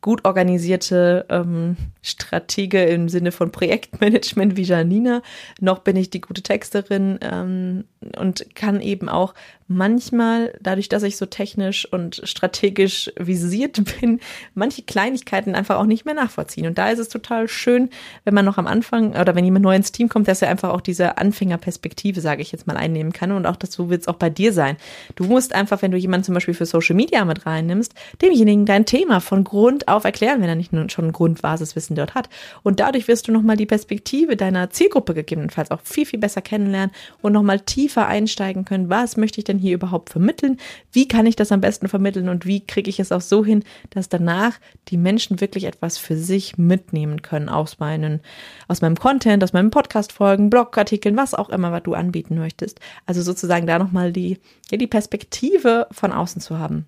gut 0.02 0.26
organisierte 0.26 1.26
ähm, 1.30 1.78
Stratege 2.02 2.84
im 2.86 3.08
Sinne 3.08 3.32
von 3.32 3.52
Projektmanagement 3.52 4.58
wie 4.58 4.64
Janina, 4.64 5.22
noch 5.60 5.80
bin 5.80 5.96
ich 5.96 6.10
die 6.10 6.22
gute 6.22 6.42
Texterin 6.42 7.20
ähm, 7.22 7.86
und 8.18 8.56
kann 8.56 8.82
eben 8.82 9.10
auch 9.10 9.36
manchmal, 9.72 10.54
dadurch, 10.62 10.90
dass 10.90 11.04
ich 11.04 11.18
so 11.18 11.26
technisch 11.26 11.92
und 11.92 12.22
strategisch 12.24 13.12
visiert 13.18 13.82
bin, 14.02 14.20
manche 14.54 14.84
Kleinigkeiten 14.84 15.56
einfach 15.56 15.78
auch 15.78 15.86
nicht 15.86 16.06
mehr 16.06 16.14
nachvollziehen. 16.14 16.68
Und 16.68 16.78
da 16.78 16.90
ist 16.90 17.00
es 17.00 17.10
total 17.10 17.48
schön, 17.48 17.90
wenn 18.26 18.34
man 18.34 18.46
noch 18.46 18.58
am 18.58 18.68
Anfang 18.68 19.12
oder 19.12 19.36
wenn 19.36 19.46
jemand 19.46 19.64
neu 19.64 19.76
ins 19.76 19.92
Team 19.92 20.10
kommt, 20.10 20.28
dass 20.28 20.42
er 20.42 20.50
einfach 20.50 20.70
auch 20.70 20.82
diese 20.82 21.18
Anfängerperspektive, 21.18 22.22
sage 22.22 22.42
ich 22.42 22.52
jetzt 22.52 22.68
mal, 22.68 22.78
einnehmen 22.78 23.14
kann. 23.14 23.32
Und 23.32 23.46
auch 23.46 23.58
so 23.70 23.90
wird 23.90 24.02
es 24.02 24.08
auch 24.08 24.16
bei 24.16 24.30
dir 24.30 24.52
sein. 24.54 24.78
Du 25.16 25.24
musst 25.24 25.56
einfach, 25.56 25.82
wenn 25.82 25.92
du 25.92 25.98
jemanden 25.98 26.26
zum 26.26 26.34
Beispiel 26.34 26.54
für 26.54 26.66
Social 26.66 26.96
Media 26.96 27.24
mit 27.26 27.46
reinnimmst, 27.46 27.94
demjenigen 28.22 28.66
dein 28.66 28.86
Thema 28.86 29.22
von 29.22 29.44
Grund 29.44 29.88
auf 29.92 30.04
erklären, 30.04 30.42
wenn 30.42 30.50
er 30.50 30.56
nicht 30.56 30.74
nur 30.74 30.90
schon 30.90 31.12
Grundbasiswissen 31.12 31.96
dort 31.96 32.16
hat. 32.16 32.30
Und 32.64 32.80
dadurch 32.80 33.08
wirst 33.08 33.28
du 33.28 33.32
nochmal 33.32 33.58
die 33.58 33.66
Perspektive 33.66 34.36
deiner 34.36 34.70
Zielgruppe 34.70 35.14
gegebenenfalls 35.14 35.72
auch 35.72 35.82
viel, 35.84 36.06
viel 36.06 36.20
besser 36.20 36.42
kennenlernen 36.42 36.92
und 37.22 37.34
nochmal 37.34 37.60
tiefer 37.60 38.08
einsteigen 38.08 38.66
können. 38.66 38.90
Was 38.90 39.18
möchte 39.18 39.40
ich 39.40 39.46
denn 39.46 39.58
hier 39.58 39.74
überhaupt 39.74 40.10
vermitteln? 40.10 40.58
Wie 40.92 41.08
kann 41.08 41.26
ich 41.26 41.36
das 41.36 41.52
am 41.52 41.62
besten 41.62 41.88
vermitteln 41.88 42.30
und 42.30 42.46
wie 42.46 42.66
kriege 42.66 42.90
ich 42.90 43.00
es 43.00 43.12
auch 43.12 43.22
so 43.22 43.46
hin, 43.46 43.64
dass 43.90 44.10
danach 44.10 44.60
die 44.88 44.98
Menschen 44.98 45.42
wirklich 45.42 45.66
etwas 45.66 45.98
für 45.98 46.16
sich 46.16 46.58
mitnehmen 46.58 47.22
können 47.22 47.50
aus 47.50 47.80
meinen, 47.80 48.22
aus 48.68 48.82
meinem 48.82 48.96
Content, 48.96 49.44
aus 49.44 49.54
meinen 49.54 49.72
Podcast-Folgen, 49.72 50.50
Blogartikeln, 50.50 51.18
was 51.18 51.34
auch 51.34 51.50
immer, 51.50 51.72
was 51.72 51.84
du 51.84 51.94
anbieten 51.94 52.38
möchtest. 52.38 52.80
Also 53.06 53.22
sozusagen 53.22 53.68
da 53.68 53.80
nochmal 53.80 54.12
die, 54.12 54.40
ja, 54.70 54.78
die 54.78 54.88
Perspektive 54.88 55.88
von 55.92 56.12
außen 56.12 56.42
zu 56.42 56.58
haben. 56.60 56.86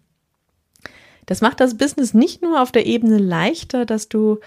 Das 1.25 1.41
macht 1.41 1.59
das 1.59 1.77
Business 1.77 2.13
nicht 2.13 2.41
nur 2.41 2.61
auf 2.61 2.71
der 2.71 2.85
Ebene 2.85 3.17
leichter, 3.17 3.85
dass 3.85 4.09
du 4.09 4.39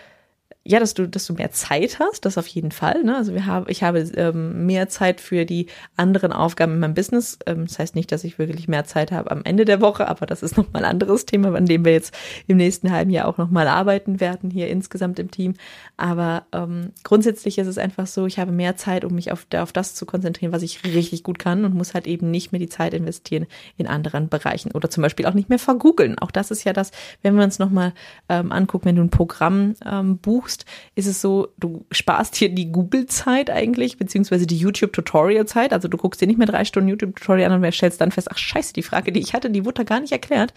ja, 0.69 0.81
dass 0.81 0.95
du, 0.95 1.09
dass 1.09 1.27
du 1.27 1.35
mehr 1.35 1.53
Zeit 1.53 1.99
hast, 2.01 2.25
das 2.25 2.39
auf 2.39 2.47
jeden 2.49 2.73
Fall. 2.73 3.05
Ne? 3.05 3.17
Also 3.17 3.33
wir 3.33 3.47
haben, 3.47 3.67
ich 3.69 3.83
habe 3.83 4.01
ähm, 4.01 4.67
mehr 4.67 4.89
Zeit 4.89 5.21
für 5.21 5.45
die 5.45 5.67
anderen 5.97 6.33
Aufgaben 6.33 6.73
in 6.73 6.81
meinem 6.81 6.95
Business. 6.95 7.39
Ähm, 7.47 7.67
das 7.67 7.79
heißt 7.79 7.95
nicht, 7.95 8.11
dass 8.11 8.25
ich 8.25 8.39
wirklich 8.39 8.67
mehr 8.67 8.85
Zeit 8.85 9.13
habe 9.13 9.31
am 9.31 9.45
Ende 9.45 9.65
der 9.65 9.81
Woche, 9.81 10.09
aber 10.09 10.27
das 10.27 10.43
ist 10.43 10.57
nochmal 10.57 10.85
ein 10.85 10.91
anderes 10.91 11.25
Thema, 11.25 11.55
an 11.55 11.67
dem 11.67 11.85
wir 11.85 11.93
jetzt 11.93 12.15
im 12.49 12.57
nächsten 12.57 12.91
halben 12.91 13.11
Jahr 13.11 13.29
auch 13.29 13.39
nochmal 13.39 13.69
arbeiten 13.69 14.19
werden, 14.19 14.51
hier 14.51 14.69
insgesamt 14.69 15.19
im 15.21 15.31
Team. 15.31 15.55
Aber 15.97 16.47
ähm, 16.53 16.93
grundsätzlich 17.05 17.59
ist 17.59 17.69
es 17.69 17.79
einfach 17.79 18.09
so, 18.09 18.27
ich 18.27 18.39
habe 18.39 18.51
mehr 18.51 18.77
Zeit, 18.77 19.05
um 19.05 19.15
mich 19.15 19.31
auf, 19.31 19.47
auf 19.57 19.73
das 19.73 19.95
zu 19.95 20.05
konzentrieren, 20.05 20.53
was 20.53 20.63
ich 20.63 20.83
richtig 20.85 21.23
gut 21.23 21.39
kann 21.39 21.65
und 21.65 21.75
muss 21.75 21.95
halt 21.95 22.09
eben 22.09 22.31
nicht 22.31 22.51
mehr 22.51 22.59
die 22.59 22.69
Zeit 22.69 22.93
investieren 22.93 23.47
in 23.77 23.87
anderen 23.87 24.29
Bereichen 24.29 24.73
oder 24.73 24.91
zum 24.91 25.03
Beispiel 25.03 25.27
auch 25.27 25.35
nicht 25.35 25.49
mehr 25.49 25.61
vergoogeln. 25.61 26.19
Auch 26.19 26.33
das 26.33 26.51
ist 26.51 26.65
ja 26.65 26.73
das, 26.73 26.91
wenn 27.23 27.37
wir 27.37 27.45
uns 27.45 27.61
nochmal 27.61 27.93
ähm, 28.29 28.51
angucken, 28.51 28.87
wenn 28.87 28.97
du 28.97 29.03
ein 29.03 29.11
Programm 29.11 29.75
ähm, 29.85 30.19
buchst, 30.19 30.56
suchst, 30.57 30.65
ist 30.95 31.07
es 31.07 31.21
so, 31.21 31.49
du 31.59 31.85
sparst 31.91 32.37
hier 32.37 32.49
die 32.49 32.73
Google-Zeit 32.73 33.51
eigentlich, 33.51 33.99
beziehungsweise 33.99 34.47
die 34.47 34.57
YouTube-Tutorial-Zeit. 34.57 35.73
Also 35.73 35.89
du 35.89 35.97
guckst 35.97 36.21
dir 36.21 36.27
nicht 36.27 36.39
mehr 36.39 36.47
drei 36.47 36.65
Stunden 36.65 36.89
YouTube-Tutorial 36.89 37.53
an 37.53 37.63
und 37.63 37.75
stellst 37.75 38.01
dann 38.01 38.13
fest, 38.13 38.29
ach 38.31 38.39
scheiße, 38.39 38.73
die 38.73 38.83
Frage, 38.83 39.13
die 39.13 39.21
ich 39.21 39.35
hatte, 39.35 39.51
die 39.51 39.65
wurde 39.65 39.85
gar 39.85 40.01
nicht 40.01 40.13
erklärt. 40.13 40.55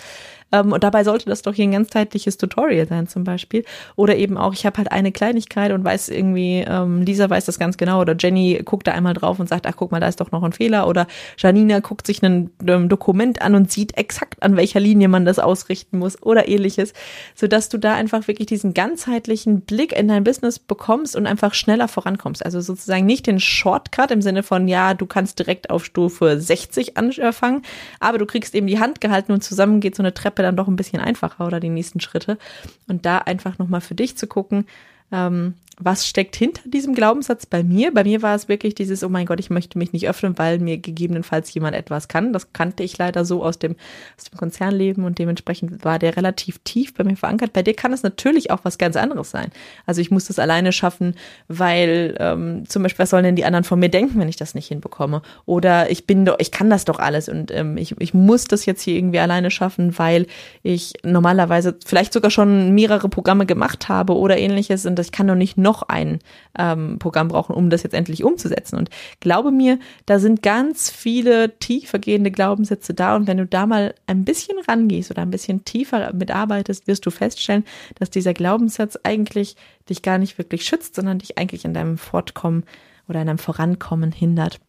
Ähm, 0.52 0.72
und 0.72 0.84
dabei 0.84 1.04
sollte 1.04 1.26
das 1.26 1.42
doch 1.42 1.54
hier 1.54 1.66
ein 1.66 1.72
ganzheitliches 1.72 2.38
Tutorial 2.38 2.88
sein 2.88 3.08
zum 3.08 3.24
Beispiel. 3.24 3.66
Oder 3.96 4.16
eben 4.18 4.38
auch, 4.38 4.54
ich 4.54 4.66
habe 4.66 4.78
halt 4.78 4.92
eine 4.92 5.12
Kleinigkeit 5.12 5.72
und 5.72 5.84
weiß 5.84 6.10
irgendwie, 6.10 6.64
ähm, 6.68 7.02
Lisa 7.02 7.30
weiß 7.30 7.46
das 7.46 7.60
ganz 7.60 7.78
genau 7.78 8.02
oder 8.02 8.16
Jenny 8.18 8.62
guckt 8.64 8.88
da 8.88 8.94
einmal 8.94 9.14
drauf 9.14 9.40
und 9.40 9.50
sagt, 9.50 9.68
ach 9.68 9.76
guck 9.76 9.92
mal, 9.92 10.00
da 10.00 10.08
ist 10.08 10.22
doch 10.22 10.32
noch 10.32 10.44
ein 10.44 10.54
Fehler. 10.54 10.88
Oder 10.88 11.08
Janina 11.38 11.80
guckt 11.80 12.08
sich 12.08 12.24
ein, 12.24 12.50
ein 12.66 12.90
Dokument 12.90 13.42
an 13.42 13.56
und 13.56 13.72
sieht 13.72 13.98
exakt, 13.98 14.42
an 14.42 14.56
welcher 14.56 14.80
Linie 14.80 15.08
man 15.08 15.26
das 15.26 15.40
ausrichten 15.40 16.00
muss 16.00 16.22
oder 16.22 16.48
ähnliches. 16.48 16.94
Sodass 17.36 17.70
du 17.70 17.78
da 17.78 17.94
einfach 17.94 18.28
wirklich 18.28 18.48
diesen 18.48 18.74
ganzheitlichen 18.74 19.62
Blick 19.62 19.89
in 19.92 20.08
dein 20.08 20.24
Business 20.24 20.60
bekommst 20.60 21.16
und 21.16 21.28
einfach 21.28 21.54
schneller 21.54 21.88
vorankommst. 21.88 22.46
Also 22.46 22.62
sozusagen 22.62 23.06
nicht 23.06 23.28
den 23.28 23.40
Shortcut 23.40 24.12
im 24.12 24.22
Sinne 24.22 24.44
von, 24.44 24.68
ja, 24.68 24.94
du 24.94 25.06
kannst 25.06 25.40
direkt 25.40 25.70
auf 25.70 25.84
Stufe 25.84 26.40
60 26.40 26.98
anfangen, 26.98 27.64
aber 28.00 28.18
du 28.18 28.26
kriegst 28.26 28.56
eben 28.56 28.68
die 28.68 28.80
Hand 28.80 29.02
gehalten 29.02 29.32
und 29.32 29.44
zusammen 29.44 29.80
geht 29.80 29.96
so 29.96 30.02
eine 30.02 30.14
Treppe 30.14 30.30
Treppe 30.30 30.44
dann 30.44 30.56
doch 30.56 30.68
ein 30.68 30.76
bisschen 30.76 31.02
einfacher 31.02 31.46
oder 31.46 31.60
die 31.60 31.70
nächsten 31.70 32.00
Schritte. 32.00 32.38
Und 32.88 33.06
da 33.06 33.20
einfach 33.20 33.58
nochmal 33.58 33.82
für 33.82 33.96
dich 33.96 34.18
zu 34.18 34.28
gucken, 34.28 34.66
ähm, 35.12 35.56
was 35.82 36.06
steckt 36.06 36.36
hinter 36.36 36.62
diesem 36.66 36.94
Glaubenssatz 36.94 37.46
bei 37.46 37.64
mir? 37.64 37.94
Bei 37.94 38.04
mir 38.04 38.22
war 38.22 38.36
es 38.36 38.50
wirklich 38.50 38.76
dieses, 38.76 39.02
oh 39.02 39.08
mein 39.08 39.26
Gott, 39.26 39.40
ich 39.40 39.50
möchte 39.50 39.78
mich 39.78 39.94
nicht 39.94 40.10
öffnen, 40.10 40.38
weil 40.38 40.60
mir 40.60 40.78
gegebenenfalls 40.78 41.54
jemand 41.54 41.74
etwas 41.74 42.10
kann. 42.10 42.34
Das 42.34 42.52
kannte 42.52 42.84
ich 42.84 42.98
leider 42.98 43.24
so 43.24 43.44
aus 43.44 43.60
dem, 43.60 43.78
aus 44.18 44.26
dem 44.26 44.38
Konzernleben 44.38 45.06
und 45.06 45.20
dementsprechend 45.20 45.86
war 45.86 45.98
der 45.98 46.18
relativ 46.18 46.60
tief 46.66 46.94
bei 46.94 47.06
mir 47.06 47.16
verankert. 47.16 47.54
Bei 47.54 47.64
dir 47.64 47.74
kann 47.74 47.94
es 47.94 48.04
natürlich 48.04 48.52
auch 48.52 48.60
was 48.64 48.78
ganz 48.78 48.98
anderes 48.98 49.32
sein. 49.32 49.52
Also 49.86 50.02
ich 50.02 50.12
muss 50.12 50.26
das 50.26 50.38
alleine 50.38 50.74
schaffen, 50.74 51.16
weil 51.48 52.16
ähm, 52.20 52.68
zum 52.68 52.84
Beispiel, 52.84 53.04
was 53.04 53.12
sollen 53.12 53.24
denn 53.24 53.38
die 53.38 53.46
anderen 53.46 53.64
von 53.64 53.80
mir 53.80 53.90
denken, 53.90 54.20
wenn 54.20 54.28
ich 54.28 54.36
das 54.36 54.56
nicht 54.56 54.68
hinbekomme? 54.68 55.22
Oder 55.46 55.90
ich 55.90 56.06
bin 56.06 56.26
doch, 56.26 56.36
ich 56.40 56.52
kann 56.52 56.70
das 56.70 56.84
doch 56.84 57.00
alles 57.00 57.30
und 57.30 57.52
ähm, 57.52 57.78
ich, 57.78 57.96
ich 58.00 58.14
muss 58.14 58.44
das 58.44 58.66
jetzt 58.66 58.82
hier 58.82 58.96
irgendwie 58.96 59.20
alleine 59.20 59.50
schaffen, 59.50 59.98
weil 59.98 60.28
ich 60.62 60.94
normalerweise 61.04 61.78
vielleicht 61.86 62.12
sogar 62.12 62.32
schon 62.32 62.76
mehrere 62.76 63.08
Programme 63.08 63.46
gemacht 63.46 63.88
habe 63.88 64.18
oder 64.18 64.38
ähnliches 64.38 64.86
und 64.86 65.00
ich 65.00 65.14
kann 65.14 65.28
doch 65.28 65.36
nicht 65.36 65.58
noch 65.58 65.69
ein 65.84 66.20
ähm, 66.58 67.00
Programm 67.00 67.28
brauchen, 67.28 67.56
um 67.56 67.70
das 67.70 67.84
jetzt 67.84 67.94
endlich 67.94 68.24
umzusetzen. 68.24 68.78
Und 68.78 68.90
glaube 69.20 69.52
mir, 69.52 69.80
da 70.06 70.20
sind 70.20 70.42
ganz 70.42 70.90
viele 70.90 71.58
tiefergehende 71.60 72.32
Glaubenssätze 72.32 72.94
da 72.94 73.16
und 73.16 73.28
wenn 73.28 73.38
du 73.38 73.46
da 73.46 73.66
mal 73.66 73.94
ein 74.08 74.26
bisschen 74.26 74.58
rangehst 74.68 75.12
oder 75.12 75.22
ein 75.22 75.32
bisschen 75.32 75.66
tiefer 75.66 76.14
mitarbeitest, 76.14 76.88
wirst 76.88 77.06
du 77.06 77.12
feststellen, 77.12 77.66
dass 77.96 78.10
dieser 78.10 78.34
Glaubenssatz 78.34 78.98
eigentlich 79.04 79.56
dich 79.90 80.02
gar 80.02 80.18
nicht 80.18 80.38
wirklich 80.38 80.66
schützt, 80.66 80.96
sondern 80.96 81.20
dich 81.20 81.38
eigentlich 81.38 81.66
in 81.66 81.74
deinem 81.74 81.98
Fortkommen 81.98 82.64
oder 83.08 83.22
in 83.22 83.28
deinem 83.28 83.40
Vorankommen 83.40 84.12
hindert. 84.12 84.60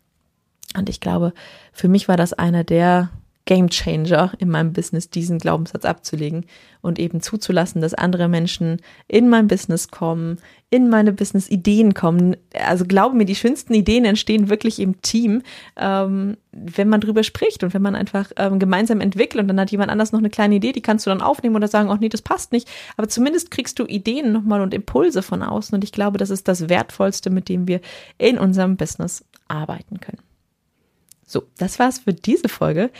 Und 0.77 0.89
ich 0.89 1.01
glaube, 1.01 1.33
für 1.73 1.89
mich 1.89 2.09
war 2.09 2.17
das 2.17 2.33
einer 2.33 2.65
der 2.65 3.11
Game 3.51 3.69
Changer 3.69 4.31
in 4.39 4.49
meinem 4.49 4.73
Business, 4.73 5.11
diesen 5.11 5.41
Glaubenssatz 5.41 5.85
abzulegen 5.85 6.47
und 6.83 7.01
eben 7.01 7.21
zuzulassen, 7.21 7.81
dass 7.83 7.95
andere 7.95 8.29
Menschen 8.29 8.81
in 9.09 9.29
mein 9.29 9.49
Business 9.49 9.89
kommen, 9.89 10.39
in 10.71 10.89
meine 10.89 11.13
Business-Ideen 11.13 11.93
kommen. 11.95 12.37
Also 12.55 12.85
glaube 12.85 13.17
mir, 13.17 13.25
die 13.25 13.35
schönsten 13.35 13.75
Ideen 13.75 14.05
entstehen 14.05 14.51
wirklich 14.51 14.79
im 14.79 15.03
Team, 15.03 15.43
ähm, 15.77 16.37
wenn 16.53 16.89
man 16.89 17.01
drüber 17.01 17.25
spricht 17.25 17.65
und 17.65 17.75
wenn 17.75 17.83
man 17.83 17.97
einfach 17.97 18.31
ähm, 18.37 18.61
gemeinsam 18.61 19.01
entwickelt 19.01 19.43
und 19.43 19.49
dann 19.49 19.59
hat 19.59 19.73
jemand 19.73 19.91
anders 19.91 20.13
noch 20.13 20.21
eine 20.21 20.31
kleine 20.31 20.55
Idee, 20.55 20.71
die 20.71 20.81
kannst 20.81 21.07
du 21.07 21.11
dann 21.11 21.21
aufnehmen 21.21 21.57
oder 21.57 21.67
sagen, 21.67 21.91
ach 21.91 21.99
nee, 21.99 22.09
das 22.09 22.23
passt 22.23 22.53
nicht. 22.53 22.71
Aber 22.97 23.09
zumindest 23.09 23.51
kriegst 23.51 23.81
du 23.81 23.85
Ideen 23.85 24.31
nochmal 24.31 24.61
und 24.61 24.73
Impulse 24.73 25.23
von 25.23 25.43
außen 25.43 25.75
und 25.75 25.83
ich 25.83 25.91
glaube, 25.91 26.19
das 26.19 26.31
ist 26.31 26.47
das 26.47 26.69
Wertvollste, 26.69 27.31
mit 27.31 27.49
dem 27.49 27.67
wir 27.67 27.81
in 28.17 28.39
unserem 28.39 28.77
Business 28.77 29.25
arbeiten 29.49 29.99
können. 29.99 30.23
So, 31.27 31.43
das 31.59 31.81
war's 31.81 31.99
für 31.99 32.13
diese 32.13 32.49
Folge. 32.49 32.91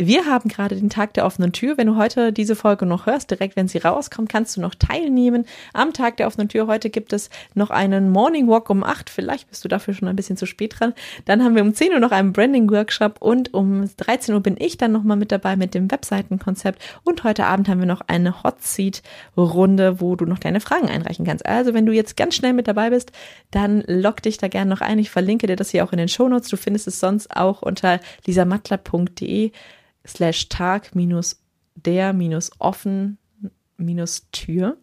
Wir 0.00 0.26
haben 0.26 0.48
gerade 0.48 0.76
den 0.76 0.90
Tag 0.90 1.14
der 1.14 1.26
offenen 1.26 1.50
Tür. 1.50 1.76
Wenn 1.76 1.88
du 1.88 1.96
heute 1.96 2.32
diese 2.32 2.54
Folge 2.54 2.86
noch 2.86 3.06
hörst, 3.06 3.32
direkt 3.32 3.56
wenn 3.56 3.66
sie 3.66 3.78
rauskommt, 3.78 4.28
kannst 4.28 4.56
du 4.56 4.60
noch 4.60 4.76
teilnehmen. 4.76 5.44
Am 5.72 5.92
Tag 5.92 6.18
der 6.18 6.28
offenen 6.28 6.48
Tür 6.48 6.68
heute 6.68 6.88
gibt 6.88 7.12
es 7.12 7.30
noch 7.54 7.70
einen 7.70 8.10
Morning 8.10 8.46
Walk 8.46 8.70
um 8.70 8.84
8. 8.84 9.10
Vielleicht 9.10 9.48
bist 9.48 9.64
du 9.64 9.68
dafür 9.68 9.94
schon 9.94 10.06
ein 10.06 10.14
bisschen 10.14 10.36
zu 10.36 10.46
spät 10.46 10.78
dran. 10.78 10.94
Dann 11.24 11.42
haben 11.42 11.56
wir 11.56 11.62
um 11.62 11.74
10 11.74 11.94
Uhr 11.94 11.98
noch 11.98 12.12
einen 12.12 12.32
Branding 12.32 12.70
Workshop 12.70 13.20
und 13.20 13.52
um 13.54 13.90
13 13.96 14.36
Uhr 14.36 14.40
bin 14.40 14.54
ich 14.56 14.76
dann 14.78 14.92
nochmal 14.92 15.16
mit 15.16 15.32
dabei 15.32 15.56
mit 15.56 15.74
dem 15.74 15.90
Webseitenkonzept. 15.90 16.80
Und 17.02 17.24
heute 17.24 17.46
Abend 17.46 17.68
haben 17.68 17.80
wir 17.80 17.86
noch 17.86 18.02
eine 18.06 18.44
Hot 18.44 18.62
Seat 18.62 19.02
Runde, 19.36 20.00
wo 20.00 20.14
du 20.14 20.26
noch 20.26 20.38
deine 20.38 20.60
Fragen 20.60 20.88
einreichen 20.88 21.26
kannst. 21.26 21.44
Also 21.44 21.74
wenn 21.74 21.86
du 21.86 21.92
jetzt 21.92 22.16
ganz 22.16 22.36
schnell 22.36 22.52
mit 22.52 22.68
dabei 22.68 22.90
bist, 22.90 23.10
dann 23.50 23.82
log 23.88 24.22
dich 24.22 24.38
da 24.38 24.46
gerne 24.46 24.70
noch 24.70 24.80
ein. 24.80 25.00
Ich 25.00 25.10
verlinke 25.10 25.48
dir 25.48 25.56
das 25.56 25.70
hier 25.70 25.82
auch 25.82 25.90
in 25.90 25.98
den 25.98 26.08
Show 26.08 26.28
Notes. 26.28 26.50
Du 26.50 26.56
findest 26.56 26.86
es 26.86 27.00
sonst 27.00 27.34
auch 27.34 27.62
unter 27.62 27.98
lisamattler.de 28.26 29.50
slash 30.06 30.48
Tag 30.48 30.94
minus 30.94 31.42
der 31.74 32.12
minus 32.12 32.50
offen 32.58 33.18
minus 33.76 34.28
Tür. 34.32 34.76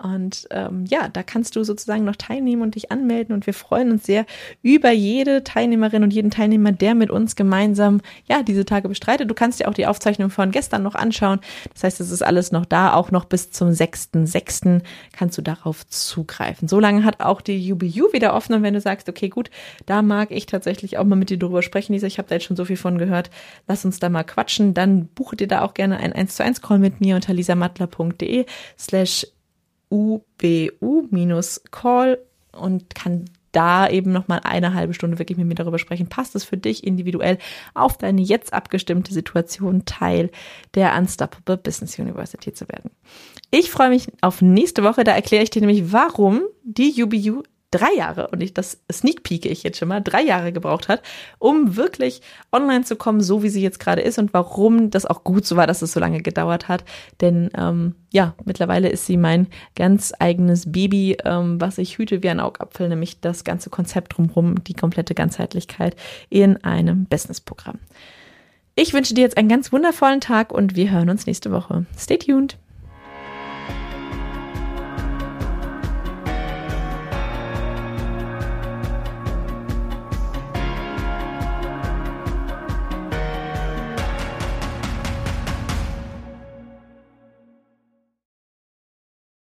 Und 0.00 0.46
ähm, 0.50 0.84
ja, 0.86 1.08
da 1.08 1.24
kannst 1.24 1.56
du 1.56 1.64
sozusagen 1.64 2.04
noch 2.04 2.14
teilnehmen 2.14 2.62
und 2.62 2.76
dich 2.76 2.92
anmelden. 2.92 3.34
Und 3.34 3.46
wir 3.46 3.54
freuen 3.54 3.90
uns 3.90 4.06
sehr 4.06 4.26
über 4.62 4.92
jede 4.92 5.42
Teilnehmerin 5.42 6.04
und 6.04 6.12
jeden 6.12 6.30
Teilnehmer, 6.30 6.70
der 6.70 6.94
mit 6.94 7.10
uns 7.10 7.34
gemeinsam 7.34 8.00
ja 8.28 8.44
diese 8.44 8.64
Tage 8.64 8.88
bestreitet. 8.88 9.28
Du 9.28 9.34
kannst 9.34 9.58
dir 9.58 9.68
auch 9.68 9.74
die 9.74 9.86
Aufzeichnung 9.86 10.30
von 10.30 10.52
gestern 10.52 10.84
noch 10.84 10.94
anschauen. 10.94 11.40
Das 11.72 11.82
heißt, 11.82 12.00
es 12.00 12.12
ist 12.12 12.22
alles 12.22 12.52
noch 12.52 12.64
da. 12.64 12.94
Auch 12.94 13.10
noch 13.10 13.24
bis 13.24 13.50
zum 13.50 13.70
6.6. 13.70 14.82
kannst 15.12 15.36
du 15.36 15.42
darauf 15.42 15.84
zugreifen. 15.88 16.68
So 16.68 16.78
lange 16.78 17.02
hat 17.02 17.20
auch 17.20 17.40
die 17.40 17.72
UBU 17.72 18.12
wieder 18.12 18.34
offen. 18.34 18.54
Und 18.54 18.62
wenn 18.62 18.74
du 18.74 18.80
sagst, 18.80 19.08
okay, 19.08 19.28
gut, 19.28 19.50
da 19.86 20.02
mag 20.02 20.30
ich 20.30 20.46
tatsächlich 20.46 20.96
auch 20.98 21.04
mal 21.04 21.16
mit 21.16 21.30
dir 21.30 21.40
drüber 21.40 21.62
sprechen, 21.62 21.92
Lisa, 21.92 22.06
ich 22.06 22.18
habe 22.18 22.28
da 22.28 22.36
jetzt 22.36 22.44
schon 22.44 22.56
so 22.56 22.64
viel 22.64 22.76
von 22.76 22.98
gehört, 22.98 23.30
lass 23.66 23.84
uns 23.84 23.98
da 23.98 24.08
mal 24.08 24.22
quatschen, 24.22 24.74
dann 24.74 25.06
buche 25.08 25.34
dir 25.34 25.48
da 25.48 25.62
auch 25.62 25.74
gerne 25.74 25.98
ein 25.98 26.12
1 26.12 26.36
zu 26.36 26.44
1 26.44 26.62
Call 26.62 26.78
mit 26.78 27.00
mir 27.00 27.16
unter 27.16 27.34
lisamattler.de 27.34 28.46
slash 28.78 29.26
ubu-call 29.90 30.98
und 32.52 32.94
kann 32.94 33.26
da 33.52 33.88
eben 33.88 34.12
nochmal 34.12 34.40
eine 34.44 34.74
halbe 34.74 34.94
Stunde 34.94 35.18
wirklich 35.18 35.38
mit 35.38 35.46
mir 35.46 35.54
darüber 35.54 35.78
sprechen. 35.78 36.08
Passt 36.08 36.34
es 36.36 36.44
für 36.44 36.56
dich 36.56 36.86
individuell 36.86 37.38
auf 37.74 37.96
deine 37.96 38.20
jetzt 38.20 38.52
abgestimmte 38.52 39.12
Situation 39.14 39.84
Teil 39.84 40.30
der 40.74 40.96
Unstoppable 40.96 41.56
Business 41.56 41.98
University 41.98 42.52
zu 42.52 42.68
werden? 42.68 42.90
Ich 43.50 43.70
freue 43.70 43.88
mich 43.88 44.08
auf 44.20 44.42
nächste 44.42 44.82
Woche. 44.82 45.04
Da 45.04 45.12
erkläre 45.12 45.42
ich 45.42 45.50
dir 45.50 45.60
nämlich, 45.60 45.92
warum 45.92 46.42
die 46.62 47.02
UBU 47.02 47.42
drei 47.70 47.92
Jahre, 47.94 48.28
und 48.28 48.42
ich, 48.42 48.54
das 48.54 48.80
sneak 48.90 49.22
peeke 49.22 49.48
ich 49.48 49.62
jetzt 49.62 49.78
schon 49.78 49.88
mal, 49.88 50.00
drei 50.00 50.22
Jahre 50.22 50.52
gebraucht 50.52 50.88
hat, 50.88 51.02
um 51.38 51.76
wirklich 51.76 52.22
online 52.50 52.84
zu 52.84 52.96
kommen, 52.96 53.20
so 53.20 53.42
wie 53.42 53.50
sie 53.50 53.62
jetzt 53.62 53.80
gerade 53.80 54.00
ist 54.00 54.18
und 54.18 54.32
warum 54.32 54.90
das 54.90 55.04
auch 55.04 55.24
gut 55.24 55.44
so 55.44 55.56
war, 55.56 55.66
dass 55.66 55.82
es 55.82 55.92
so 55.92 56.00
lange 56.00 56.22
gedauert 56.22 56.68
hat. 56.68 56.84
Denn 57.20 57.50
ähm, 57.56 57.94
ja, 58.10 58.34
mittlerweile 58.44 58.88
ist 58.88 59.06
sie 59.06 59.16
mein 59.16 59.48
ganz 59.76 60.14
eigenes 60.18 60.72
Baby, 60.72 61.18
ähm, 61.24 61.60
was 61.60 61.78
ich 61.78 61.98
hüte 61.98 62.22
wie 62.22 62.30
ein 62.30 62.40
Augapfel, 62.40 62.88
nämlich 62.88 63.20
das 63.20 63.44
ganze 63.44 63.68
Konzept 63.68 64.16
drumherum, 64.16 64.64
die 64.64 64.74
komplette 64.74 65.14
Ganzheitlichkeit 65.14 65.94
in 66.30 66.64
einem 66.64 67.04
Businessprogramm. 67.04 67.78
Ich 68.74 68.94
wünsche 68.94 69.12
dir 69.12 69.22
jetzt 69.22 69.36
einen 69.36 69.48
ganz 69.48 69.72
wundervollen 69.72 70.20
Tag 70.20 70.52
und 70.52 70.76
wir 70.76 70.90
hören 70.90 71.10
uns 71.10 71.26
nächste 71.26 71.50
Woche. 71.50 71.84
Stay 71.96 72.16
tuned! 72.16 72.56